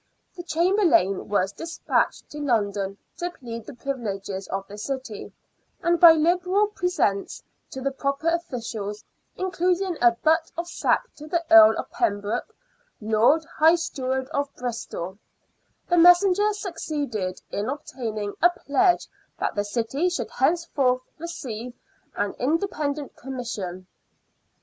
The 0.35 0.41
Chamberlain 0.41 1.29
was 1.29 1.51
despatched 1.51 2.31
to 2.31 2.39
London 2.39 2.97
to 3.17 3.29
plead 3.29 3.67
the 3.67 3.75
privileges 3.75 4.47
of 4.47 4.67
the 4.67 4.75
city, 4.75 5.31
and 5.83 5.99
by 5.99 6.13
liberal 6.13 6.65
presents 6.69 7.43
to 7.69 7.81
the 7.81 7.91
proper 7.91 8.27
officials, 8.29 9.05
including 9.35 9.99
a 10.01 10.13
butt 10.13 10.51
of 10.57 10.67
sack 10.67 11.03
to 11.17 11.27
the 11.27 11.45
Earl 11.51 11.77
of 11.77 11.91
Pembroke, 11.91 12.55
Lord 12.99 13.45
High 13.45 13.75
Steward 13.75 14.27
of 14.29 14.51
Bristol, 14.55 15.19
the 15.87 15.97
messenger 15.99 16.51
succeeded 16.53 17.39
in 17.51 17.69
obtaining 17.69 18.33
a 18.41 18.49
pledge 18.49 19.07
that 19.37 19.53
the 19.53 19.63
city 19.63 20.09
should 20.09 20.31
henceforth 20.31 21.01
receive 21.19 21.75
an 22.15 22.33
independent 22.39 23.15
commission. 23.15 23.85